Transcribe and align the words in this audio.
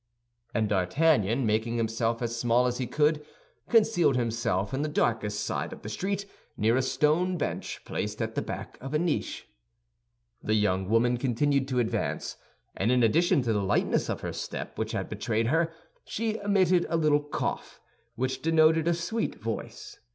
And 0.51 0.67
D'Artagnan, 0.67 1.45
making 1.45 1.77
himself 1.77 2.23
as 2.23 2.35
small 2.35 2.65
as 2.65 2.79
he 2.79 2.87
could, 2.87 3.23
concealed 3.69 4.15
himself 4.15 4.73
in 4.73 4.81
the 4.81 4.89
darkest 4.89 5.41
side 5.43 5.71
of 5.71 5.83
the 5.83 5.89
street 5.89 6.25
near 6.57 6.75
a 6.75 6.81
stone 6.81 7.37
bench 7.37 7.81
placed 7.85 8.19
at 8.19 8.33
the 8.33 8.41
back 8.41 8.79
of 8.81 8.95
a 8.95 8.97
niche. 8.97 9.47
The 10.41 10.55
young 10.55 10.89
woman 10.89 11.17
continued 11.17 11.67
to 11.67 11.77
advance; 11.77 12.37
and 12.75 12.91
in 12.91 13.03
addition 13.03 13.43
to 13.43 13.53
the 13.53 13.61
lightness 13.61 14.09
of 14.09 14.21
her 14.21 14.33
step, 14.33 14.75
which 14.79 14.93
had 14.93 15.07
betrayed 15.07 15.45
her, 15.49 15.71
she 16.03 16.39
emitted 16.39 16.87
a 16.89 16.97
little 16.97 17.21
cough 17.21 17.79
which 18.15 18.41
denoted 18.41 18.87
a 18.87 18.95
sweet 18.95 19.35
voice. 19.35 19.99